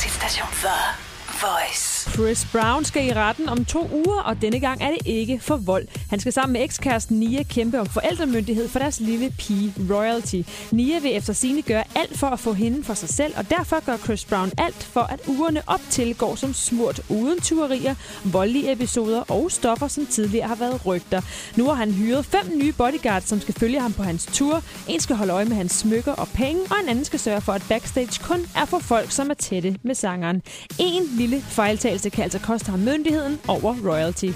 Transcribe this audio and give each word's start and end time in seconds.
Danmarks 0.00 0.04
hitstation. 0.04 1.09
Voice. 1.40 2.10
Chris 2.10 2.48
Brown 2.52 2.84
skal 2.84 3.06
i 3.06 3.12
retten 3.12 3.48
om 3.48 3.64
to 3.64 3.90
uger, 3.92 4.22
og 4.22 4.42
denne 4.42 4.60
gang 4.60 4.82
er 4.82 4.90
det 4.90 4.98
ikke 5.06 5.38
for 5.42 5.56
vold. 5.56 5.86
Han 6.10 6.20
skal 6.20 6.32
sammen 6.32 6.52
med 6.52 6.64
ekskæresten 6.64 7.20
Nia 7.20 7.42
kæmpe 7.42 7.80
om 7.80 7.86
forældremyndighed 7.86 8.68
for 8.68 8.78
deres 8.78 9.00
lille 9.00 9.30
pige 9.38 9.74
Royalty. 9.90 10.42
Nia 10.70 10.98
vil 10.98 11.16
efter 11.16 11.32
sine 11.32 11.62
gøre 11.62 11.84
alt 11.96 12.18
for 12.18 12.26
at 12.26 12.40
få 12.40 12.52
hende 12.52 12.84
for 12.84 12.94
sig 12.94 13.08
selv, 13.08 13.34
og 13.36 13.50
derfor 13.50 13.86
gør 13.86 13.96
Chris 13.96 14.24
Brown 14.24 14.50
alt 14.58 14.82
for, 14.82 15.00
at 15.00 15.20
ugerne 15.28 15.62
op 15.66 15.80
til 15.90 16.14
går 16.14 16.34
som 16.34 16.54
smurt 16.54 17.00
uden 17.08 17.40
tyverier, 17.40 17.94
voldelige 18.24 18.72
episoder 18.72 19.20
og 19.20 19.50
stoffer, 19.50 19.88
som 19.88 20.06
tidligere 20.06 20.48
har 20.48 20.54
været 20.54 20.86
rygter. 20.86 21.20
Nu 21.56 21.64
har 21.64 21.74
han 21.74 21.92
hyret 21.92 22.24
fem 22.24 22.52
nye 22.54 22.72
bodyguards, 22.72 23.28
som 23.28 23.40
skal 23.40 23.54
følge 23.54 23.80
ham 23.80 23.92
på 23.92 24.02
hans 24.02 24.28
tur. 24.32 24.62
En 24.88 25.00
skal 25.00 25.16
holde 25.16 25.32
øje 25.32 25.44
med 25.44 25.56
hans 25.56 25.72
smykker 25.72 26.12
og 26.12 26.28
penge, 26.28 26.62
og 26.70 26.76
en 26.82 26.88
anden 26.88 27.04
skal 27.04 27.18
sørge 27.18 27.40
for, 27.40 27.52
at 27.52 27.62
backstage 27.68 28.22
kun 28.22 28.46
er 28.56 28.64
for 28.64 28.78
folk, 28.78 29.10
som 29.10 29.30
er 29.30 29.34
tætte 29.34 29.76
med 29.82 29.94
sangeren. 29.94 30.42
En 30.78 31.02
lille 31.16 31.29
fejltagelse 31.38 32.10
kan 32.10 32.24
altså 32.24 32.38
koste 32.38 32.70
ham 32.70 32.78
myndigheden 32.78 33.40
over 33.48 33.74
royalty. 33.84 34.30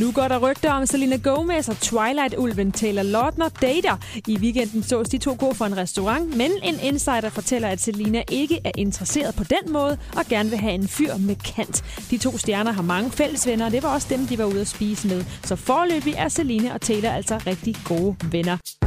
Nu 0.00 0.12
går 0.12 0.28
der 0.28 0.38
rygter 0.38 0.72
om 0.72 0.86
Selena 0.86 1.16
Gomez 1.16 1.68
og 1.68 1.76
Twilight-ulven 1.82 2.72
Taylor 2.72 3.02
Lautner 3.02 3.48
dater. 3.48 3.96
I 4.26 4.38
weekenden 4.38 4.82
sås 4.82 5.08
de 5.08 5.18
to 5.18 5.36
gå 5.38 5.54
for 5.54 5.64
en 5.64 5.76
restaurant, 5.76 6.36
men 6.36 6.50
en 6.62 6.74
insider 6.82 7.30
fortæller, 7.30 7.68
at 7.68 7.80
Selena 7.80 8.22
ikke 8.30 8.60
er 8.64 8.70
interesseret 8.74 9.34
på 9.34 9.44
den 9.44 9.72
måde 9.72 9.98
og 10.16 10.24
gerne 10.28 10.50
vil 10.50 10.58
have 10.58 10.74
en 10.74 10.88
fyr 10.88 11.16
med 11.16 11.36
kant. 11.36 11.84
De 12.10 12.18
to 12.18 12.38
stjerner 12.38 12.72
har 12.72 12.82
mange 12.82 13.10
fælles 13.10 13.46
venner, 13.46 13.66
og 13.66 13.72
det 13.72 13.82
var 13.82 13.94
også 13.94 14.06
dem, 14.10 14.26
de 14.26 14.38
var 14.38 14.44
ude 14.44 14.60
at 14.60 14.68
spise 14.68 15.08
med. 15.08 15.24
Så 15.44 15.56
forløbig 15.56 16.14
er 16.16 16.28
Selena 16.28 16.74
og 16.74 16.80
Taylor 16.80 17.10
altså 17.10 17.40
rigtig 17.46 17.76
gode 17.84 18.16
venner. 18.30 18.77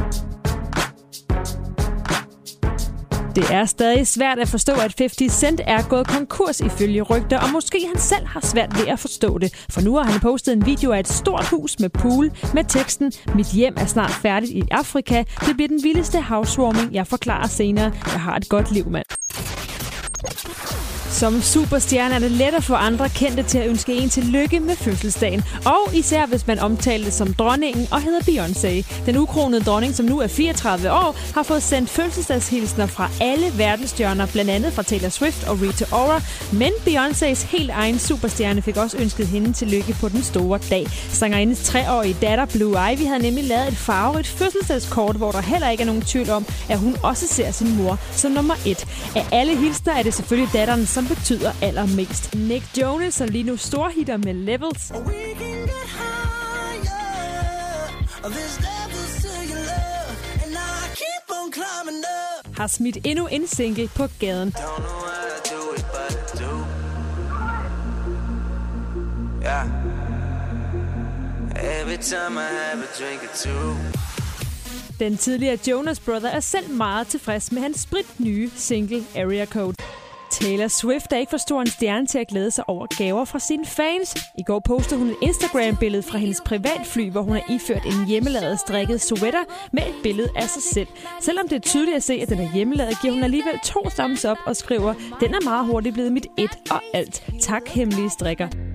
Det 3.36 3.44
er 3.50 3.64
stadig 3.64 4.06
svært 4.06 4.38
at 4.38 4.48
forstå, 4.48 4.72
at 4.72 4.80
50 4.80 5.32
Cent 5.32 5.60
er 5.66 5.88
gået 5.88 6.06
konkurs 6.06 6.60
ifølge 6.60 7.02
rygter, 7.02 7.38
og 7.40 7.50
måske 7.52 7.86
han 7.86 7.98
selv 7.98 8.26
har 8.26 8.40
svært 8.40 8.78
ved 8.78 8.86
at 8.86 8.98
forstå 8.98 9.38
det. 9.38 9.66
For 9.70 9.80
nu 9.80 9.96
har 9.96 10.04
han 10.04 10.20
postet 10.20 10.52
en 10.52 10.66
video 10.66 10.92
af 10.92 11.00
et 11.00 11.08
stort 11.08 11.48
hus 11.48 11.80
med 11.80 11.88
pool 11.88 12.30
med 12.54 12.64
teksten 12.68 13.12
Mit 13.34 13.46
hjem 13.46 13.74
er 13.76 13.86
snart 13.86 14.10
færdigt 14.10 14.52
i 14.52 14.62
Afrika. 14.70 15.24
Det 15.46 15.56
bliver 15.56 15.68
den 15.68 15.82
vildeste 15.82 16.20
housewarming, 16.22 16.94
jeg 16.94 17.06
forklarer 17.06 17.48
senere. 17.48 17.92
Jeg 18.12 18.20
har 18.20 18.36
et 18.36 18.48
godt 18.48 18.72
liv, 18.72 18.90
mand. 18.90 19.06
Som 21.22 21.42
superstjerne 21.42 22.14
er 22.14 22.18
det 22.18 22.30
let 22.30 22.54
at 22.54 22.64
få 22.64 22.74
andre 22.74 23.08
kendte 23.08 23.42
til 23.42 23.58
at 23.58 23.68
ønske 23.68 23.94
en 23.94 24.08
til 24.08 24.24
lykke 24.24 24.60
med 24.60 24.76
fødselsdagen. 24.76 25.42
Og 25.64 25.94
især 25.94 26.26
hvis 26.26 26.46
man 26.46 26.58
omtaler 26.58 27.10
som 27.10 27.34
dronningen 27.34 27.88
og 27.90 28.02
hedder 28.02 28.20
Beyoncé. 28.20 29.04
Den 29.06 29.16
ukronede 29.16 29.64
dronning, 29.64 29.94
som 29.94 30.06
nu 30.06 30.20
er 30.20 30.26
34 30.26 30.92
år, 30.92 31.16
har 31.34 31.42
fået 31.42 31.62
sendt 31.62 31.90
fødselsdagshilsner 31.90 32.86
fra 32.86 33.10
alle 33.20 33.46
verdensstjerner, 33.56 34.26
blandt 34.26 34.50
andet 34.50 34.72
fra 34.72 34.82
Taylor 34.82 35.08
Swift 35.08 35.48
og 35.48 35.60
Rita 35.60 35.84
Ora. 35.92 36.20
Men 36.52 36.72
Beyoncés 36.86 37.46
helt 37.46 37.70
egen 37.70 37.98
superstjerne 37.98 38.62
fik 38.62 38.76
også 38.76 38.96
ønsket 38.98 39.26
hende 39.26 39.52
til 39.52 39.68
lykke 39.68 39.96
på 40.00 40.08
den 40.08 40.22
store 40.22 40.58
dag. 40.70 40.86
Sangerindes 41.10 41.62
treårige 41.62 42.16
datter 42.22 42.44
Blue 42.44 42.92
Ivy 42.92 43.06
havde 43.06 43.22
nemlig 43.22 43.44
lavet 43.44 43.68
et 43.68 43.76
farverigt 43.76 44.28
fødselsdagskort, 44.28 45.16
hvor 45.16 45.30
der 45.30 45.40
heller 45.40 45.70
ikke 45.70 45.82
er 45.82 45.86
nogen 45.86 46.02
tvivl 46.02 46.30
om, 46.30 46.46
at 46.68 46.78
hun 46.78 46.96
også 47.02 47.26
ser 47.26 47.50
sin 47.50 47.76
mor 47.76 47.98
som 48.12 48.30
nummer 48.30 48.54
et. 48.66 48.86
Af 49.16 49.26
alle 49.32 49.56
hilsner 49.56 49.92
er 49.92 50.02
det 50.02 50.14
selvfølgelig 50.14 50.52
datteren, 50.52 50.86
som 50.86 51.11
betyder 51.14 51.52
allermest. 51.62 52.34
Nick 52.34 52.78
Jonas 52.78 53.20
er 53.20 53.26
lige 53.26 53.44
nu 53.44 53.56
storhitter 53.56 54.16
med 54.16 54.34
Levels. 54.34 54.92
Har 62.56 62.66
smidt 62.66 62.98
endnu 63.04 63.26
en 63.26 63.46
single 63.46 63.88
på 63.88 64.06
gaden. 64.20 64.54
Yeah. 69.42 69.66
Every 71.80 71.96
time 71.96 72.36
I 72.36 72.48
have 72.64 72.78
a 72.78 72.88
drink 72.98 73.22
or 73.22 73.34
two. 73.34 73.74
Den 75.00 75.16
tidligere 75.16 75.58
Jonas 75.68 76.00
Brother 76.00 76.30
er 76.30 76.40
selv 76.40 76.70
meget 76.70 77.06
tilfreds 77.06 77.52
med 77.52 77.62
hans 77.62 77.80
sprit 77.80 78.20
nye 78.20 78.50
single 78.56 79.04
Area 79.16 79.46
Code. 79.46 79.74
Taylor 80.32 80.68
Swift 80.68 81.12
er 81.12 81.16
ikke 81.16 81.30
for 81.30 81.36
stor 81.36 81.60
en 81.60 81.66
stjerne 81.66 82.06
til 82.06 82.18
at 82.18 82.28
glæde 82.28 82.50
sig 82.50 82.68
over 82.68 82.86
gaver 82.98 83.24
fra 83.24 83.38
sine 83.38 83.66
fans. 83.66 84.16
I 84.38 84.42
går 84.42 84.58
postede 84.58 85.00
hun 85.00 85.08
et 85.10 85.16
Instagram-billede 85.22 86.02
fra 86.02 86.18
hendes 86.18 86.40
privatfly, 86.46 87.10
hvor 87.10 87.22
hun 87.22 87.32
har 87.32 87.54
iført 87.54 87.84
en 87.86 88.06
hjemmelavet 88.06 88.60
strikket 88.60 89.00
sweater 89.00 89.44
med 89.72 89.82
et 89.82 89.94
billede 90.02 90.28
af 90.36 90.48
sig 90.48 90.62
selv. 90.62 90.88
Selvom 91.20 91.48
det 91.48 91.56
er 91.56 91.60
tydeligt 91.60 91.96
at 91.96 92.02
se, 92.02 92.14
at 92.14 92.28
den 92.28 92.38
er 92.40 92.52
hjemmelavet, 92.54 93.00
giver 93.02 93.14
hun 93.14 93.24
alligevel 93.24 93.58
to 93.64 93.88
thumbs 93.98 94.24
up 94.24 94.38
og 94.46 94.56
skriver, 94.56 94.94
den 95.20 95.34
er 95.34 95.44
meget 95.44 95.66
hurtigt 95.66 95.94
blevet 95.94 96.12
mit 96.12 96.26
et 96.38 96.58
og 96.70 96.80
alt. 96.94 97.32
Tak, 97.40 97.68
hemmelige 97.68 98.10
strikker. 98.10 98.71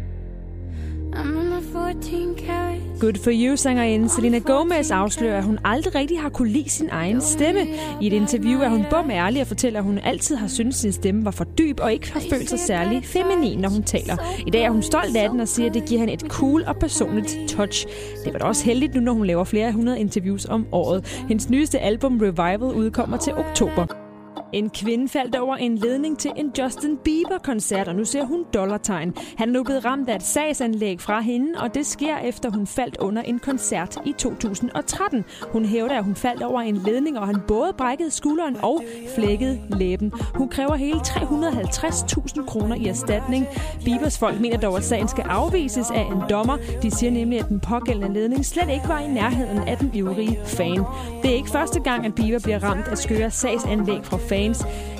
Good 3.00 3.14
for 3.24 3.32
you, 3.34 3.56
sangerinde 3.56 4.10
Selena 4.10 4.40
Gomez 4.40 4.92
afslører, 4.92 5.38
at 5.38 5.44
hun 5.44 5.60
aldrig 5.66 5.96
rigtig 5.96 6.20
har 6.20 6.30
kunne 6.30 6.50
lide 6.50 6.70
sin 6.70 6.90
egen 6.92 7.22
stemme. 7.22 7.60
I 8.02 8.08
et 8.08 8.14
interview 8.14 8.62
er 8.62 8.70
hun 8.70 8.86
bum 8.90 9.10
ærlig 9.12 9.42
og 9.42 9.48
fortæller, 9.48 9.80
at 9.80 9.86
hun 9.86 9.98
altid 9.98 10.36
har 10.36 10.48
syntes, 10.48 10.76
at 10.76 10.82
sin 10.82 10.92
stemme 10.92 11.26
var 11.26 11.32
for 11.32 11.44
dyb 11.44 11.80
og 11.80 11.94
ikke 11.94 12.14
har 12.14 12.22
følt 12.30 12.50
sig 12.50 12.60
særlig 12.60 13.06
feminin, 13.06 13.60
når 13.60 13.70
hun 13.70 13.84
taler. 13.84 14.18
I 14.48 14.50
dag 14.50 14.64
er 14.64 14.70
hun 14.70 14.84
stolt 14.84 15.18
af 15.18 15.30
den 15.30 15.40
og 15.40 15.48
siger, 15.48 15.70
at 15.70 15.74
det 15.74 15.86
giver 15.86 16.00
hende 16.00 16.14
et 16.14 16.22
cool 16.22 16.64
og 16.68 16.76
personligt 16.76 17.38
touch. 17.48 17.86
Det 18.26 18.34
var 18.34 18.40
da 18.40 18.46
også 18.46 18.66
heldigt 18.66 18.96
nu, 18.96 19.02
når 19.02 19.14
hun 19.14 19.26
laver 19.26 19.44
flere 19.44 19.72
hundrede 19.72 20.00
interviews 20.00 20.46
om 20.46 20.66
året. 20.72 21.24
Hendes 21.28 21.50
nyeste 21.50 21.80
album 21.80 22.18
Revival 22.22 22.76
udkommer 22.76 23.18
til 23.18 23.34
oktober. 23.34 24.07
En 24.54 24.70
kvinde 24.70 25.08
faldt 25.08 25.36
over 25.36 25.56
en 25.56 25.78
ledning 25.78 26.18
til 26.18 26.32
en 26.36 26.52
Justin 26.60 26.98
Bieber-koncert, 26.98 27.88
og 27.88 27.96
nu 27.96 28.06
ser 28.06 28.26
hun 28.26 28.46
dollartegn. 28.54 29.14
Han 29.38 29.50
er 29.50 29.54
nu 29.54 29.64
blevet 29.64 29.86
ramt 29.86 30.10
af 30.10 30.16
et 30.16 30.24
sagsanlæg 30.24 31.02
fra 31.02 31.22
hende, 31.22 31.60
og 31.60 31.74
det 31.74 31.86
sker 31.86 32.18
efter 32.18 32.50
hun 32.50 32.68
faldt 32.68 32.98
under 32.98 33.22
en 33.22 33.40
koncert 33.40 33.98
i 34.06 34.12
2013. 34.18 35.26
Hun 35.52 35.66
hævder, 35.66 35.98
at 35.98 36.04
hun 36.04 36.16
faldt 36.16 36.44
over 36.44 36.62
en 36.62 36.76
ledning, 36.76 37.20
og 37.20 37.28
han 37.28 37.36
både 37.48 37.74
brækkede 37.78 38.12
skulderen 38.12 38.58
og 38.64 38.84
flækkede 39.16 39.60
læben. 39.70 40.12
Hun 40.36 40.50
kræver 40.50 40.76
hele 40.76 41.00
350.000 41.00 42.46
kroner 42.46 42.76
i 42.76 42.88
erstatning. 42.88 43.46
Biebers 43.86 44.20
folk 44.20 44.40
mener 44.40 44.58
dog, 44.58 44.78
at 44.78 44.84
sagen 44.84 45.08
skal 45.08 45.24
afvises 45.30 45.92
af 45.92 46.06
en 46.12 46.22
dommer. 46.30 46.58
De 46.82 46.92
siger 46.92 47.12
nemlig, 47.12 47.40
at 47.40 47.50
den 47.50 47.60
pågældende 47.60 48.14
ledning 48.14 48.46
slet 48.46 48.70
ikke 48.70 48.88
var 48.88 49.00
i 49.00 49.08
nærheden 49.08 49.58
af 49.68 49.78
den 49.78 49.92
ivrige 49.94 50.40
fan. 50.46 50.84
Det 51.22 51.32
er 51.32 51.36
ikke 51.36 51.50
første 51.50 51.80
gang, 51.80 52.06
at 52.06 52.16
Bieber 52.16 52.40
bliver 52.40 52.64
ramt 52.64 52.88
af 52.88 52.98
skøre 52.98 53.32
sagsanlæg 53.32 54.00
fra 54.04 54.18
fans. 54.18 54.37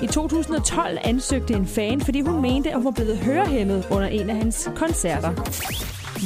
I 0.02 0.06
2012 0.06 0.98
ansøgte 1.04 1.54
en 1.54 1.66
fan, 1.66 2.00
fordi 2.00 2.20
hun 2.20 2.42
mente, 2.42 2.70
at 2.70 2.76
hun 2.76 2.84
var 2.84 2.90
blevet 2.90 3.18
hørehæmmet 3.18 3.86
under 3.90 4.08
en 4.08 4.30
af 4.30 4.36
hans 4.36 4.70
koncerter. 4.76 5.32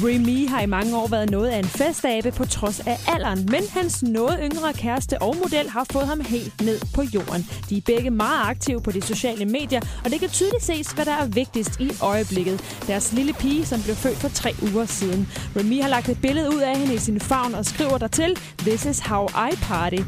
Remy 0.04 0.48
har 0.48 0.60
i 0.60 0.66
mange 0.66 0.96
år 0.96 1.08
været 1.08 1.30
noget 1.30 1.48
af 1.48 1.58
en 1.58 1.64
festabe 1.64 2.30
på 2.30 2.44
trods 2.44 2.80
af 2.80 2.98
alderen, 3.08 3.38
men 3.50 3.62
hans 3.70 4.02
noget 4.02 4.38
yngre 4.42 4.72
kæreste 4.72 5.22
og 5.22 5.36
model 5.36 5.70
har 5.70 5.86
fået 5.92 6.06
ham 6.06 6.20
helt 6.20 6.60
ned 6.60 6.80
på 6.94 7.02
jorden. 7.02 7.46
De 7.68 7.76
er 7.76 7.80
begge 7.86 8.10
meget 8.10 8.50
aktive 8.50 8.80
på 8.80 8.90
de 8.90 9.02
sociale 9.02 9.44
medier, 9.44 9.80
og 10.04 10.10
det 10.10 10.20
kan 10.20 10.28
tydeligt 10.28 10.64
ses, 10.64 10.92
hvad 10.92 11.04
der 11.04 11.12
er 11.12 11.26
vigtigst 11.26 11.80
i 11.80 11.90
øjeblikket. 12.02 12.60
Deres 12.86 13.12
lille 13.12 13.32
pige, 13.32 13.66
som 13.66 13.82
blev 13.82 13.96
født 13.96 14.16
for 14.16 14.28
tre 14.28 14.54
uger 14.72 14.86
siden. 14.86 15.28
Remy 15.56 15.82
har 15.82 15.88
lagt 15.88 16.08
et 16.08 16.20
billede 16.22 16.48
ud 16.54 16.60
af 16.60 16.78
hende 16.78 16.94
i 16.94 16.98
sin 16.98 17.20
favn 17.20 17.54
og 17.54 17.64
skriver 17.64 17.98
dertil, 17.98 18.36
This 18.58 18.84
is 18.86 18.98
how 18.98 19.26
I 19.28 19.56
party. 19.56 20.02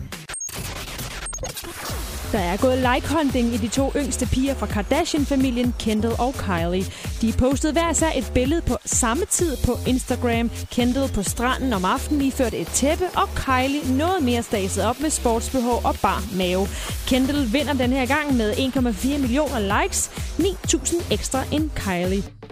Der 2.35 2.41
er 2.41 2.57
gået 2.57 2.79
like-hunting 2.79 3.55
i 3.55 3.57
de 3.57 3.69
to 3.69 3.93
yngste 3.97 4.27
piger 4.27 4.55
fra 4.55 4.67
Kardashian-familien, 4.67 5.75
Kendall 5.79 6.15
og 6.19 6.35
Kylie. 6.35 6.85
De 7.23 7.33
postede 7.39 7.73
hver 7.73 7.93
sig 7.93 8.13
et 8.17 8.31
billede 8.35 8.63
på 8.63 8.77
samme 8.85 9.25
tid 9.25 9.57
på 9.67 9.73
Instagram. 9.87 10.51
Kendall 10.71 11.13
på 11.13 11.23
stranden 11.23 11.73
om 11.73 11.85
aftenen 11.85 12.23
iført 12.23 12.55
et 12.55 12.67
tæppe, 12.67 13.05
og 13.17 13.29
Kylie 13.35 13.97
noget 13.97 14.23
mere 14.23 14.43
staset 14.43 14.85
op 14.85 15.01
med 15.01 15.11
sportsbehov 15.11 15.81
og 15.85 15.97
bar 16.03 16.23
mave. 16.37 16.67
Kendall 17.07 17.53
vinder 17.53 17.73
den 17.73 17.91
her 17.93 18.07
gang 18.07 18.37
med 18.37 18.53
1,4 18.53 19.19
millioner 19.19 19.83
likes, 19.83 20.09
9.000 20.39 21.13
ekstra 21.13 21.45
end 21.53 21.71
Kylie. 21.71 22.44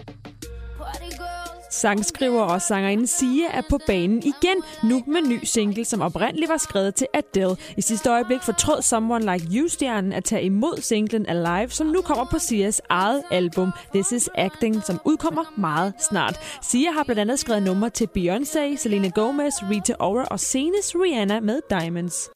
Sangskriver 1.83 2.43
og 2.43 2.63
sangerinde 2.63 3.07
Sia 3.07 3.47
er 3.53 3.63
på 3.71 3.79
banen 3.87 4.19
igen, 4.19 4.63
nu 4.85 5.03
med 5.07 5.23
ny 5.23 5.45
single, 5.45 5.85
som 5.85 6.01
oprindeligt 6.01 6.49
var 6.49 6.57
skrevet 6.57 6.95
til 6.95 7.07
Adele. 7.15 7.57
I 7.77 7.83
sidste 7.83 8.11
øjeblik 8.11 8.43
fortrød 8.43 8.83
Someone 8.83 9.33
Like 9.33 9.47
You-stjernen 9.55 10.13
at 10.13 10.25
tage 10.25 10.43
imod 10.43 10.81
singlen 10.81 11.27
Alive, 11.27 11.71
som 11.71 11.87
nu 11.87 12.03
kommer 12.03 12.25
på 12.31 12.39
Sias 12.39 12.81
eget 12.89 13.23
album 13.31 13.71
This 13.95 14.13
Is 14.13 14.29
Acting, 14.35 14.83
som 14.83 15.01
udkommer 15.05 15.53
meget 15.59 15.93
snart. 16.09 16.41
Sia 16.63 16.91
har 16.91 17.05
blandt 17.05 17.21
andet 17.21 17.39
skrevet 17.39 17.63
numre 17.63 17.91
til 17.91 18.09
Beyoncé, 18.19 18.77
Selena 18.77 19.09
Gomez, 19.09 19.55
Rita 19.71 19.95
Ora 20.01 20.25
og 20.25 20.41
senest 20.41 20.95
Rihanna 20.95 21.41
med 21.41 21.61
Diamonds. 21.71 22.31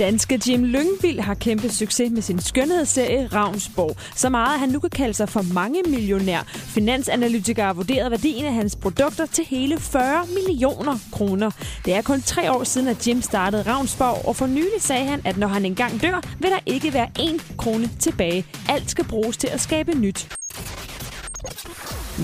Danske 0.00 0.40
Jim 0.48 0.64
Lyngvild 0.64 1.20
har 1.20 1.34
kæmpe 1.34 1.68
succes 1.68 2.12
med 2.12 2.22
sin 2.22 2.40
skønhedsserie 2.40 3.26
Ravnsborg. 3.26 3.96
Så 4.16 4.28
meget, 4.28 4.54
at 4.54 4.60
han 4.60 4.68
nu 4.68 4.78
kan 4.78 4.90
kalde 4.90 5.14
sig 5.14 5.28
for 5.28 5.42
mange 5.54 5.82
millionær. 5.86 6.42
Finansanalytikere 6.46 7.66
har 7.66 7.72
vurderet 7.72 8.10
værdien 8.10 8.44
af 8.44 8.52
hans 8.52 8.76
produkter 8.76 9.26
til 9.26 9.44
hele 9.44 9.78
40 9.78 10.26
millioner 10.34 10.98
kroner. 11.12 11.50
Det 11.84 11.94
er 11.94 12.02
kun 12.02 12.20
tre 12.20 12.52
år 12.52 12.64
siden, 12.64 12.88
at 12.88 13.08
Jim 13.08 13.22
startede 13.22 13.62
Ravnsborg, 13.62 14.28
og 14.28 14.36
for 14.36 14.46
nylig 14.46 14.80
sagde 14.80 15.04
han, 15.04 15.20
at 15.24 15.36
når 15.36 15.48
han 15.48 15.64
engang 15.64 16.02
dør, 16.02 16.20
vil 16.38 16.50
der 16.50 16.60
ikke 16.66 16.94
være 16.94 17.10
én 17.18 17.56
krone 17.56 17.90
tilbage. 17.98 18.46
Alt 18.68 18.90
skal 18.90 19.04
bruges 19.04 19.36
til 19.36 19.48
at 19.48 19.60
skabe 19.60 19.98
nyt. 19.98 20.39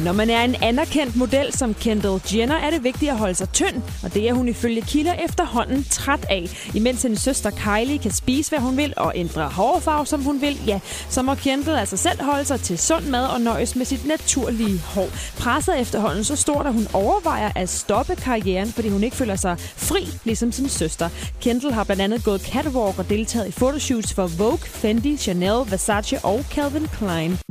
Når 0.05 0.13
man 0.13 0.31
er 0.31 0.45
en 0.45 0.55
anerkendt 0.63 1.17
model 1.17 1.53
som 1.53 1.75
Kendall 1.75 2.21
Jenner, 2.35 2.57
er 2.57 2.71
det 2.71 2.85
vigtigt 2.85 3.11
at 3.11 3.17
holde 3.17 3.35
sig 3.35 3.49
tynd, 3.53 3.83
og 4.03 4.15
det 4.15 4.29
er 4.29 4.33
hun 4.33 4.49
ifølge 4.49 4.83
kilder 4.83 5.15
efterhånden 5.15 5.85
træt 5.91 6.27
af. 6.31 6.71
Imens 6.75 7.03
hendes 7.03 7.21
søster 7.21 7.51
Kylie 7.51 7.99
kan 7.99 8.11
spise, 8.11 8.51
hvad 8.51 8.59
hun 8.59 8.77
vil, 8.77 8.95
og 8.97 9.13
ændre 9.15 9.43
hårfarve, 9.43 10.07
som 10.07 10.23
hun 10.23 10.41
vil, 10.41 10.59
ja, 10.67 10.81
så 11.09 11.23
må 11.23 11.35
Kendall 11.35 11.77
altså 11.79 11.97
selv 11.97 12.23
holde 12.23 12.45
sig 12.45 12.61
til 12.61 12.79
sund 12.79 13.05
mad 13.05 13.27
og 13.27 13.41
nøjes 13.41 13.77
med 13.77 13.87
sit 13.87 14.07
naturlige 14.07 14.79
hår. 14.79 15.09
Presset 15.39 15.81
efterhånden 15.81 16.25
så 16.25 16.37
stort, 16.37 16.67
at 16.67 16.73
hun 16.73 16.87
overvejer 16.93 17.51
at 17.55 17.69
stoppe 17.69 18.17
karrieren, 18.17 18.73
fordi 18.73 18.89
hun 18.89 19.05
ikke 19.05 19.17
føler 19.17 19.37
sig 19.37 19.59
fri, 19.59 20.09
ligesom 20.25 20.53
sin 20.53 20.69
søster. 20.69 21.09
Kendall 21.41 21.73
har 21.73 21.85
blandt 21.85 22.03
andet 22.03 22.25
gået 22.25 22.41
catwalk 22.41 22.99
og 22.99 23.09
deltaget 23.09 23.49
i 23.49 23.53
fotoshoots 23.53 24.15
for 24.15 24.27
Vogue, 24.27 24.59
Fendi, 24.59 25.17
Chanel, 25.17 25.71
Versace 25.71 26.19
og 26.19 26.45
Calvin 26.51 26.89
Klein. 26.99 27.46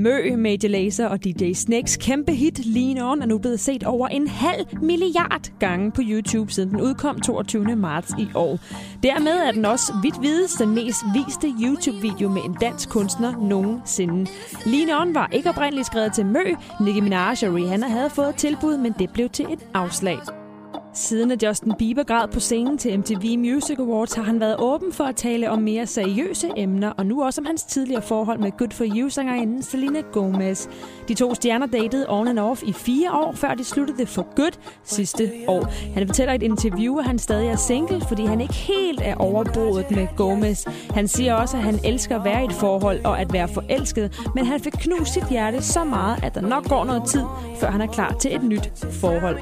Mø, 0.00 0.36
Major 0.36 0.68
Lazer 0.68 1.06
og 1.06 1.24
DJ 1.24 1.52
Snakes 1.52 1.96
kæmpe 1.96 2.32
hit 2.32 2.66
Lean 2.66 2.98
On 2.98 3.22
er 3.22 3.26
nu 3.26 3.38
blevet 3.38 3.60
set 3.60 3.84
over 3.84 4.08
en 4.08 4.28
halv 4.28 4.66
milliard 4.82 5.52
gange 5.58 5.92
på 5.92 6.02
YouTube, 6.04 6.52
siden 6.52 6.70
den 6.70 6.80
udkom 6.80 7.20
22. 7.20 7.76
marts 7.76 8.14
i 8.18 8.28
år. 8.34 8.58
Dermed 9.02 9.32
er 9.32 9.52
den 9.52 9.64
også 9.64 9.92
vidt 10.02 10.22
vides 10.22 10.52
den 10.52 10.74
mest 10.74 10.98
viste 11.14 11.48
YouTube-video 11.62 12.28
med 12.28 12.42
en 12.44 12.56
dansk 12.60 12.88
kunstner 12.88 13.48
nogensinde. 13.48 14.30
Lean 14.66 15.00
On 15.00 15.14
var 15.14 15.28
ikke 15.32 15.48
oprindeligt 15.48 15.86
skrevet 15.86 16.12
til 16.12 16.26
Mø. 16.26 16.44
Nicki 16.80 17.00
Minaj 17.00 17.34
og 17.42 17.54
Rihanna 17.54 17.86
havde 17.86 18.10
fået 18.10 18.34
tilbud, 18.34 18.76
men 18.76 18.94
det 18.98 19.10
blev 19.12 19.28
til 19.28 19.46
et 19.52 19.60
afslag. 19.74 20.39
Siden 20.94 21.30
at 21.30 21.42
Justin 21.42 21.72
Bieber 21.78 22.02
græd 22.02 22.28
på 22.28 22.40
scenen 22.40 22.78
til 22.78 22.98
MTV 22.98 23.38
Music 23.38 23.78
Awards, 23.78 24.14
har 24.14 24.22
han 24.22 24.40
været 24.40 24.56
åben 24.58 24.92
for 24.92 25.04
at 25.04 25.16
tale 25.16 25.50
om 25.50 25.58
mere 25.58 25.86
seriøse 25.86 26.50
emner, 26.56 26.90
og 26.90 27.06
nu 27.06 27.22
også 27.24 27.40
om 27.40 27.44
hans 27.44 27.62
tidligere 27.62 28.02
forhold 28.02 28.38
med 28.38 28.50
Good 28.58 28.70
For 28.70 28.84
You-sangerinden 28.84 29.62
Selena 29.62 30.00
Gomez. 30.12 30.68
De 31.08 31.14
to 31.14 31.34
stjerner 31.34 31.66
datede 31.66 32.06
on 32.08 32.28
and 32.28 32.38
off 32.38 32.62
i 32.62 32.72
fire 32.72 33.12
år, 33.12 33.32
før 33.32 33.54
de 33.54 33.64
sluttede 33.64 33.98
det 33.98 34.08
for 34.08 34.26
good 34.36 34.52
sidste 34.84 35.30
år. 35.48 35.68
Han 35.94 36.06
fortæller 36.06 36.32
i 36.32 36.36
et 36.36 36.42
interview, 36.42 36.98
at 36.98 37.04
han 37.04 37.18
stadig 37.18 37.48
er 37.48 37.56
single, 37.56 38.00
fordi 38.08 38.24
han 38.24 38.40
ikke 38.40 38.54
helt 38.54 39.00
er 39.04 39.14
overbodet 39.14 39.90
med 39.90 40.06
Gomez. 40.16 40.66
Han 40.94 41.08
siger 41.08 41.34
også, 41.34 41.56
at 41.56 41.62
han 41.62 41.78
elsker 41.84 42.18
at 42.18 42.24
være 42.24 42.42
i 42.42 42.44
et 42.44 42.52
forhold 42.52 43.04
og 43.04 43.20
at 43.20 43.32
være 43.32 43.48
forelsket, 43.48 44.20
men 44.34 44.46
han 44.46 44.60
fik 44.60 44.72
knust 44.72 45.12
sit 45.12 45.28
hjerte 45.30 45.62
så 45.62 45.84
meget, 45.84 46.24
at 46.24 46.34
der 46.34 46.40
nok 46.40 46.68
går 46.68 46.84
noget 46.84 47.02
tid, 47.06 47.24
før 47.60 47.70
han 47.70 47.80
er 47.80 47.86
klar 47.86 48.16
til 48.20 48.34
et 48.34 48.42
nyt 48.42 48.72
forhold. 48.90 49.38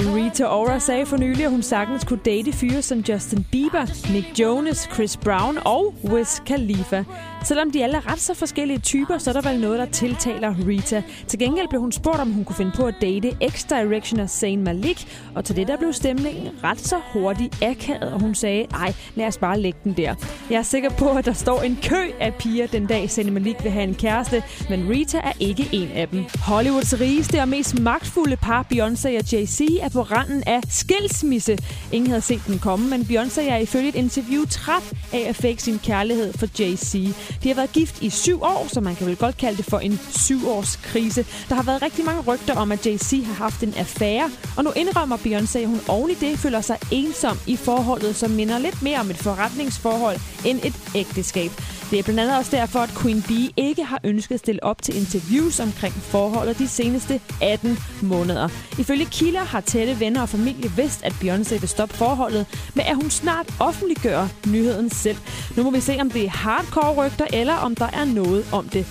Rita 0.00 0.46
Ora 0.46 0.78
sagde 0.78 1.06
for 1.06 1.16
nylig, 1.16 1.44
at 1.44 1.50
hun 1.50 1.62
sagtens 1.62 2.04
kunne 2.04 2.20
date 2.24 2.52
fyre 2.52 2.82
som 2.82 2.98
Justin 2.98 3.46
Bieber, 3.52 4.12
Nick 4.12 4.40
Jonas, 4.40 4.88
Chris 4.94 5.16
Brown 5.16 5.58
og 5.64 5.94
Wiz 6.04 6.40
Khalifa. 6.46 7.04
Selvom 7.44 7.70
de 7.70 7.84
alle 7.84 7.96
er 7.96 8.12
ret 8.12 8.20
så 8.20 8.34
forskellige 8.34 8.78
typer, 8.78 9.18
så 9.18 9.30
er 9.30 9.40
der 9.40 9.50
vel 9.50 9.60
noget, 9.60 9.78
der 9.78 9.86
tiltaler 9.86 10.54
Rita. 10.66 11.02
Til 11.26 11.38
gengæld 11.38 11.68
blev 11.68 11.80
hun 11.80 11.92
spurgt, 11.92 12.20
om 12.20 12.32
hun 12.32 12.44
kunne 12.44 12.56
finde 12.56 12.72
på 12.74 12.86
at 12.86 12.94
date 13.00 13.36
ex-directioner 13.40 14.26
Zayn 14.26 14.62
Malik, 14.64 15.06
og 15.34 15.44
til 15.44 15.56
det 15.56 15.68
der 15.68 15.76
blev 15.76 15.92
stemningen 15.92 16.48
ret 16.64 16.80
så 16.80 16.96
hurtigt 17.12 17.62
akavet, 17.62 18.12
og 18.12 18.20
hun 18.20 18.34
sagde, 18.34 18.66
ej, 18.74 18.94
lad 19.14 19.26
os 19.26 19.38
bare 19.38 19.60
lægge 19.60 19.78
den 19.84 19.92
der. 19.92 20.14
Jeg 20.50 20.56
er 20.56 20.62
sikker 20.62 20.90
på, 20.90 21.10
at 21.10 21.24
der 21.24 21.32
står 21.32 21.62
en 21.62 21.78
kø 21.82 22.10
af 22.20 22.34
piger 22.34 22.66
den 22.66 22.86
dag, 22.86 23.10
Zayn 23.10 23.32
Malik 23.32 23.56
vil 23.62 23.72
have 23.72 23.84
en 23.84 23.94
kæreste, 23.94 24.42
men 24.70 24.88
Rita 24.90 25.18
er 25.18 25.32
ikke 25.40 25.68
en 25.72 25.88
af 25.94 26.08
dem. 26.08 26.24
Hollywoods 26.46 27.00
rigeste 27.00 27.40
og 27.40 27.48
mest 27.48 27.80
magtfulde 27.80 28.36
par, 28.36 28.66
Beyoncé 28.72 29.08
og 29.08 29.24
Jay-Z, 29.32 29.84
er 29.84 29.88
på 29.92 30.02
randen 30.02 30.42
af 30.46 30.60
skilsmisse. 30.70 31.58
Ingen 31.92 32.10
havde 32.10 32.22
set 32.22 32.42
den 32.46 32.58
komme, 32.58 32.90
men 32.90 33.00
Beyoncé 33.00 33.40
er 33.40 33.56
ifølge 33.56 33.88
et 33.88 33.94
interview 33.94 34.44
træt 34.44 34.92
af 35.12 35.24
at 35.28 35.36
fake 35.36 35.62
sin 35.62 35.78
kærlighed 35.78 36.32
for 36.32 36.46
Jay-Z. 36.46 37.14
De 37.42 37.48
har 37.48 37.54
været 37.54 37.72
gift 37.72 38.02
i 38.02 38.10
syv 38.10 38.42
år, 38.42 38.66
så 38.72 38.80
man 38.80 38.96
kan 38.96 39.06
vel 39.06 39.16
godt 39.16 39.36
kalde 39.36 39.56
det 39.56 39.64
for 39.64 39.78
en 39.78 40.00
syvårskrise. 40.10 41.26
Der 41.48 41.54
har 41.54 41.62
været 41.62 41.82
rigtig 41.82 42.04
mange 42.04 42.20
rygter 42.20 42.56
om, 42.56 42.72
at 42.72 42.86
Jay-Z 42.86 43.24
har 43.24 43.34
haft 43.34 43.62
en 43.62 43.74
affære, 43.76 44.30
og 44.56 44.64
nu 44.64 44.70
indrømmer 44.76 45.16
Beyoncé, 45.16 45.58
at 45.58 45.68
hun 45.68 45.80
oven 45.88 46.10
i 46.10 46.14
det 46.14 46.38
føler 46.38 46.60
sig 46.60 46.78
ensom 46.90 47.38
i 47.46 47.56
forholdet, 47.56 48.16
som 48.16 48.30
minder 48.30 48.58
lidt 48.58 48.82
mere 48.82 49.00
om 49.00 49.10
et 49.10 49.16
forretningsforhold 49.16 50.16
end 50.44 50.60
et 50.64 50.74
ægteskab. 50.94 51.50
Det 51.90 51.98
er 51.98 52.02
blandt 52.02 52.20
andet 52.20 52.36
også 52.36 52.56
derfor, 52.56 52.78
at 52.78 52.90
Queen 53.02 53.22
Bee 53.28 53.50
ikke 53.56 53.84
har 53.84 54.00
ønsket 54.04 54.34
at 54.34 54.40
stille 54.40 54.64
op 54.64 54.82
til 54.82 54.96
interviews 54.96 55.60
omkring 55.60 55.94
forholdet 55.94 56.58
de 56.58 56.68
seneste 56.68 57.20
18 57.42 57.78
måneder. 58.02 58.48
Ifølge 58.78 59.04
kilder 59.04 59.40
har 59.40 59.60
tætte 59.60 60.00
venner 60.00 60.22
og 60.22 60.28
familie 60.28 60.70
vidst, 60.76 61.04
at 61.04 61.12
Beyoncé 61.12 61.60
vil 61.60 61.68
stoppe 61.68 61.94
forholdet, 61.94 62.46
men 62.74 62.86
at 62.86 62.94
hun 62.94 63.10
snart 63.10 63.54
offentliggør 63.60 64.28
nyheden 64.46 64.90
selv. 64.90 65.16
Nu 65.56 65.62
må 65.62 65.70
vi 65.70 65.80
se, 65.80 65.96
om 66.00 66.10
det 66.10 66.24
er 66.24 66.30
hardcore 66.30 67.06
rygter, 67.06 67.26
eller 67.32 67.54
om 67.54 67.74
der 67.74 67.88
er 67.92 68.04
noget 68.04 68.44
om 68.52 68.68
det. 68.68 68.86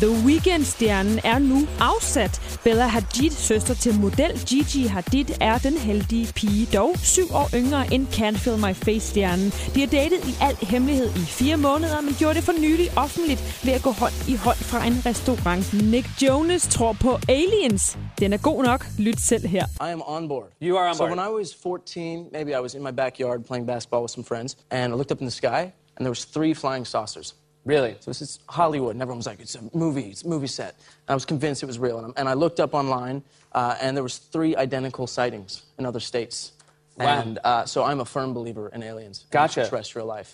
The 0.00 0.10
Weeknd-stjernen 0.26 1.18
er 1.24 1.38
nu 1.38 1.58
afsat. 1.80 2.60
Bella 2.64 2.86
Hadid, 2.86 3.30
søster 3.30 3.74
til 3.74 4.00
model 4.00 4.32
Gigi 4.46 4.82
Hadid, 4.86 5.24
er 5.40 5.58
den 5.58 5.78
heldige 5.78 6.32
pige, 6.32 6.66
dog 6.76 6.96
syv 6.98 7.24
år 7.32 7.48
yngre 7.54 7.94
end 7.94 8.06
Can't 8.08 8.38
Feel 8.38 8.58
My 8.58 8.74
Face-stjernen. 8.74 9.52
De 9.74 9.80
har 9.80 9.86
datet 9.86 10.20
i 10.28 10.34
al 10.40 10.56
hemmelighed 10.56 11.10
i 11.16 11.24
fire 11.38 11.56
måneder, 11.56 12.00
men 12.00 12.14
gjorde 12.18 12.34
det 12.34 12.44
for 12.44 12.52
nylig 12.52 12.88
offentligt 12.96 13.64
ved 13.64 13.72
at 13.72 13.82
gå 13.82 13.90
hånd 13.90 14.12
i 14.28 14.34
hånd 14.34 14.56
fra 14.56 14.86
en 14.86 15.02
restaurant. 15.06 15.64
Nick 15.92 16.22
Jonas 16.22 16.62
tror 16.66 16.92
på 16.92 17.18
aliens. 17.28 17.98
Den 18.18 18.32
er 18.32 18.38
god 18.38 18.64
nok. 18.64 18.86
Lyt 18.98 19.20
selv 19.20 19.46
her. 19.46 19.64
I 19.88 19.90
am 19.92 20.02
on 20.06 20.28
board. 20.28 20.48
You 20.62 20.76
are 20.78 20.88
on 20.88 20.94
so 20.94 21.06
board. 21.06 21.10
when 21.10 21.28
I 21.28 21.30
was 21.40 21.48
14, 21.62 22.26
maybe 22.32 22.50
I 22.50 22.60
was 22.60 22.74
in 22.74 22.82
my 22.82 22.92
backyard 22.92 23.44
playing 23.44 23.66
basketball 23.66 24.02
with 24.02 24.12
some 24.12 24.24
friends, 24.24 24.56
and 24.70 24.92
I 24.92 24.96
looked 24.96 25.12
up 25.12 25.20
in 25.20 25.26
the 25.26 25.36
sky, 25.42 25.62
and 25.94 26.00
there 26.04 26.14
was 26.16 26.24
three 26.24 26.54
flying 26.54 26.86
saucers. 26.86 27.34
Really? 27.68 27.96
So 28.00 28.10
this 28.10 28.22
is 28.22 28.38
Hollywood, 28.48 28.92
and 28.94 29.02
everyone 29.02 29.18
was 29.18 29.26
like, 29.26 29.40
"It's 29.40 29.54
a 29.54 29.60
movie. 29.76 30.08
It's 30.08 30.24
a 30.24 30.28
movie 30.28 30.46
set." 30.46 30.74
And 31.06 31.10
I 31.10 31.14
was 31.14 31.26
convinced 31.26 31.62
it 31.62 31.66
was 31.66 31.78
real, 31.78 31.98
and, 31.98 32.14
and 32.16 32.26
I 32.26 32.32
looked 32.32 32.60
up 32.60 32.72
online, 32.72 33.22
uh, 33.52 33.76
and 33.78 33.94
there 33.94 34.02
was 34.02 34.16
three 34.16 34.56
identical 34.56 35.06
sightings 35.06 35.64
in 35.78 35.84
other 35.84 36.00
states. 36.00 36.52
Wow. 36.96 37.20
And 37.20 37.38
uh, 37.44 37.66
so 37.66 37.84
I'm 37.84 38.00
a 38.00 38.06
firm 38.06 38.32
believer 38.32 38.70
in 38.70 38.82
aliens. 38.82 39.26
Gotcha. 39.30 39.68
Terrestrial 39.68 40.06
life. 40.06 40.32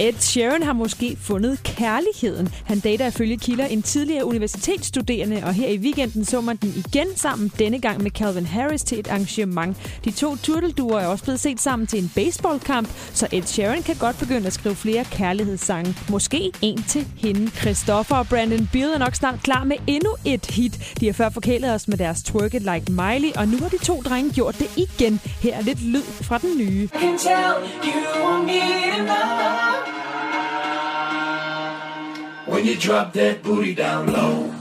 Ed 0.00 0.14
Sheeran 0.20 0.62
har 0.62 0.72
måske 0.72 1.16
fundet 1.20 1.62
kærligheden. 1.62 2.48
Han 2.64 2.80
dater 2.80 3.06
ifølge 3.06 3.36
kilder 3.36 3.66
en 3.66 3.82
tidligere 3.82 4.24
universitetsstuderende, 4.24 5.42
og 5.44 5.54
her 5.54 5.68
i 5.68 5.78
weekenden 5.78 6.24
så 6.24 6.40
man 6.40 6.56
den 6.56 6.74
igen 6.76 7.06
sammen, 7.16 7.52
denne 7.58 7.80
gang 7.80 8.02
med 8.02 8.10
Calvin 8.10 8.46
Harris 8.46 8.82
til 8.82 8.98
et 8.98 9.08
arrangement. 9.08 9.76
De 10.04 10.10
to 10.10 10.36
turtelduer 10.36 11.00
er 11.00 11.06
også 11.06 11.24
blevet 11.24 11.40
set 11.40 11.60
sammen 11.60 11.86
til 11.86 12.02
en 12.02 12.12
baseballkamp, 12.14 12.88
så 13.12 13.28
Ed 13.32 13.42
Sheeran 13.42 13.82
kan 13.82 13.96
godt 13.96 14.18
begynde 14.18 14.46
at 14.46 14.52
skrive 14.52 14.74
flere 14.74 15.04
kærlighedssange. 15.04 15.96
Måske 16.10 16.52
en 16.62 16.82
til 16.82 17.06
hende. 17.16 17.50
Christopher 17.50 18.16
og 18.16 18.28
Brandon 18.28 18.68
Beal 18.72 18.90
er 18.90 18.98
nok 18.98 19.14
snart 19.14 19.42
klar 19.42 19.64
med 19.64 19.76
endnu 19.86 20.10
et 20.24 20.46
hit. 20.46 20.94
De 21.00 21.06
har 21.06 21.12
før 21.12 21.30
forkælet 21.30 21.74
os 21.74 21.88
med 21.88 21.98
deres 21.98 22.22
Twerk 22.22 22.54
It 22.54 22.62
Like 22.62 22.92
Miley, 22.92 23.32
og 23.36 23.48
nu 23.48 23.58
har 23.58 23.68
de 23.68 23.78
to 23.78 24.00
drenge 24.00 24.32
gjort 24.32 24.58
det 24.58 24.70
igen. 24.76 25.20
Her 25.24 25.56
er 25.56 25.62
lidt 25.62 25.82
lyd 25.82 26.02
fra 26.02 26.38
den 26.38 26.58
nye. 26.58 26.88
can 27.06 27.18
tell 27.18 27.62
you. 27.84 29.85
When 32.56 32.64
you 32.64 32.74
drop 32.74 33.12
that 33.12 33.42
booty 33.42 33.74
down 33.74 34.10
low. 34.10 34.55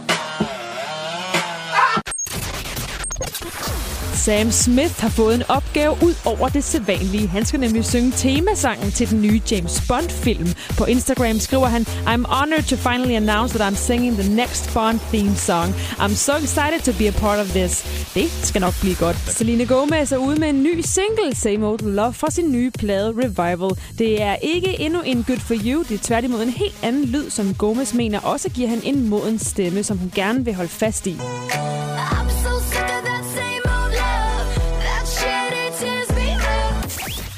Sam 4.15 4.51
Smith 4.51 5.01
har 5.01 5.09
fået 5.09 5.35
en 5.35 5.43
opgave 5.49 5.91
ud 5.91 6.13
over 6.25 6.49
det 6.49 6.63
sædvanlige. 6.63 7.27
Han 7.27 7.45
skal 7.45 7.59
nemlig 7.59 7.85
synge 7.85 8.11
temasangen 8.11 8.91
til 8.91 9.09
den 9.09 9.21
nye 9.21 9.41
James 9.51 9.83
Bond-film. 9.87 10.47
På 10.77 10.85
Instagram 10.85 11.39
skriver 11.39 11.65
han, 11.67 11.81
I'm 11.81 12.25
honored 12.41 12.63
to 12.63 12.75
finally 12.75 13.13
announce 13.13 13.57
that 13.57 13.73
I'm 13.73 13.77
singing 13.77 14.17
the 14.17 14.35
next 14.35 14.73
Bond 14.73 14.99
theme 14.99 15.35
song. 15.35 15.73
I'm 15.99 16.15
so 16.15 16.33
excited 16.33 16.79
to 16.83 16.91
be 16.99 17.07
a 17.07 17.11
part 17.11 17.39
of 17.39 17.47
this. 17.47 17.85
Det 18.13 18.31
skal 18.43 18.61
nok 18.61 18.73
blive 18.81 18.95
godt. 18.95 19.17
Selena 19.17 19.63
Gomez 19.63 20.11
er 20.11 20.17
ude 20.17 20.39
med 20.39 20.49
en 20.49 20.63
ny 20.63 20.81
single, 20.81 21.35
Same 21.35 21.67
Old 21.67 21.81
Love, 21.81 22.13
fra 22.13 22.31
sin 22.31 22.51
nye 22.51 22.71
plade 22.71 23.13
Revival. 23.23 23.71
Det 23.97 24.21
er 24.21 24.35
ikke 24.35 24.79
endnu 24.79 25.01
en 25.01 25.23
Good 25.23 25.39
For 25.39 25.55
You, 25.65 25.83
det 25.83 25.91
er 25.91 26.03
tværtimod 26.03 26.41
en 26.41 26.49
helt 26.49 26.77
anden 26.83 27.05
lyd, 27.05 27.29
som 27.29 27.53
Gomez 27.53 27.93
mener 27.93 28.19
også 28.19 28.49
giver 28.49 28.69
han 28.69 28.81
en 28.83 29.09
moden 29.09 29.39
stemme, 29.39 29.83
som 29.83 29.97
hun 29.97 30.11
gerne 30.15 30.45
vil 30.45 30.53
holde 30.53 30.71
fast 30.71 31.07
i. 31.07 31.17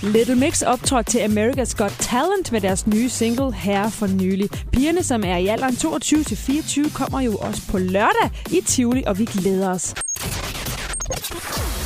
Little 0.07 0.35
Mix 0.35 0.61
optrådte 0.61 1.11
til 1.11 1.19
America's 1.19 1.75
Got 1.75 1.95
Talent 1.99 2.51
med 2.51 2.61
deres 2.61 2.87
nye 2.87 3.09
single 3.09 3.53
her 3.53 3.89
for 3.89 4.07
nylig. 4.07 4.49
Pigerne, 4.71 5.03
som 5.03 5.23
er 5.23 5.37
i 5.37 5.47
alderen 5.47 5.73
22-24, 5.73 6.93
kommer 6.93 7.21
jo 7.21 7.35
også 7.35 7.61
på 7.71 7.77
lørdag 7.77 8.29
i 8.51 8.61
Tivoli, 8.65 9.03
og 9.07 9.19
vi 9.19 9.25
glæder 9.25 9.69
os. 9.69 9.93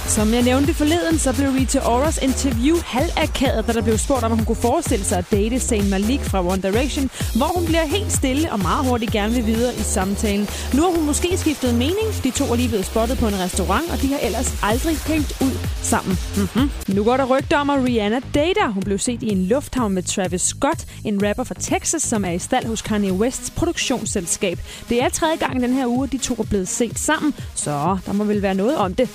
Som 0.08 0.34
jeg 0.34 0.42
nævnte 0.42 0.74
forleden, 0.74 1.20
så 1.20 1.34
blev 1.36 1.50
Rita 1.50 1.80
Oras 1.80 2.20
interview 2.22 2.78
halvakadet, 2.86 3.68
da 3.68 3.74
der 3.74 3.82
blev 3.82 3.98
spurgt 3.98 4.24
om, 4.24 4.32
hun 4.32 4.46
kunne 4.46 4.56
forestille 4.56 5.06
sig 5.06 5.18
at 5.18 5.26
date 5.32 5.60
Zayn 5.60 5.90
Malik 5.90 6.22
fra 6.22 6.46
One 6.46 6.62
Direction, 6.62 7.10
hvor 7.36 7.50
hun 7.58 7.66
bliver 7.66 7.86
helt 7.86 8.12
stille 8.12 8.52
og 8.52 8.60
meget 8.60 8.88
hurtigt 8.88 9.12
gerne 9.12 9.34
vil 9.34 9.46
videre 9.46 9.74
i 9.76 9.84
samtalen. 9.84 10.48
Nu 10.74 10.82
har 10.82 10.92
hun 10.98 11.06
måske 11.06 11.38
skiftet 11.38 11.74
mening. 11.74 12.08
De 12.24 12.32
to 12.32 12.46
er 12.46 12.56
lige 12.56 12.68
blevet 12.68 12.86
spottet 12.86 13.18
på 13.18 13.28
en 13.28 13.40
restaurant, 13.40 13.92
og 13.92 14.02
de 14.02 14.08
har 14.08 14.20
ellers 14.20 14.56
aldrig 14.64 14.98
hængt 14.98 15.32
ud 15.42 15.56
sammen. 15.82 16.18
Mm-hmm. 16.38 16.96
Nu 16.96 17.04
går 17.04 17.18
der 17.18 17.26
rygter 17.26 17.58
om, 17.58 17.70
at 17.70 17.84
Rihanna 17.84 18.20
dater. 18.34 18.68
Hun 18.68 18.84
blev 18.84 19.00
set 19.00 19.24
i 19.24 19.32
en 19.32 19.46
lufthavn 19.46 19.94
med 19.94 20.04
Travis 20.04 20.42
Scott, 20.42 20.86
en 21.06 21.28
rapper 21.28 21.44
fra 21.44 21.56
Texas, 21.60 22.02
som 22.02 22.26
er 22.26 22.32
i 22.32 22.40
stald 22.40 22.66
hos 22.66 22.82
Kanye 22.82 23.14
Wests 23.14 23.50
produktionsselskab. 23.50 24.60
Det 24.90 25.04
er 25.04 25.10
tredje 25.10 25.36
gang 25.36 25.62
den 25.62 25.74
her 25.74 25.88
uge, 25.88 26.08
de 26.08 26.18
to 26.18 26.34
er 26.34 26.44
blevet 26.44 26.68
set 26.68 27.00
sammen, 27.00 27.34
så 27.56 27.98
der 28.06 28.14
må 28.14 28.24
vel 28.24 28.42
være 28.42 28.54
noget 28.54 28.78
om 28.78 28.94
det. 28.96 29.10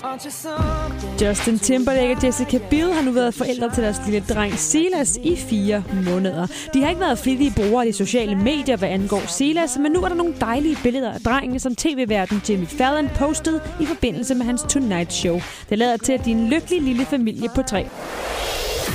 Justin 1.23 1.59
Timberlake 1.59 2.17
og 2.17 2.25
Jessica 2.25 2.59
Biel 2.71 2.93
har 2.93 3.03
nu 3.03 3.11
været 3.11 3.35
forældre 3.35 3.75
til 3.75 3.83
deres 3.83 4.01
lille 4.07 4.25
dreng 4.29 4.59
Silas 4.59 5.19
i 5.23 5.37
fire 5.37 5.85
måneder. 6.05 6.47
De 6.75 6.83
har 6.83 6.89
ikke 6.89 7.01
været 7.01 7.19
flittige 7.19 7.53
brugere 7.57 7.87
af 7.87 7.93
de 7.93 7.93
sociale 7.93 8.35
medier, 8.35 8.77
hvad 8.77 8.89
angår 8.89 9.23
Silas, 9.27 9.79
men 9.79 9.93
nu 9.93 10.03
er 10.03 10.09
der 10.09 10.17
nogle 10.17 10.35
dejlige 10.41 10.79
billeder 10.83 11.13
af 11.13 11.21
drengen, 11.21 11.61
som 11.61 11.77
tv-verden 11.77 12.43
Jimmy 12.49 12.67
Fallon 12.67 13.09
postede 13.15 13.61
i 13.81 13.87
forbindelse 13.87 14.35
med 14.35 14.47
hans 14.47 14.63
Tonight 14.69 15.13
Show. 15.13 15.41
Det 15.69 15.79
lader 15.79 15.97
til, 15.97 16.13
at 16.13 16.25
de 16.25 16.31
en 16.31 16.49
lykkelig 16.57 16.83
lille 16.83 17.07
familie 17.07 17.49
på 17.55 17.63
tre. 17.63 17.89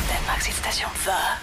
Danmarks 0.09 0.57
station 0.57 0.91
for 0.95 1.40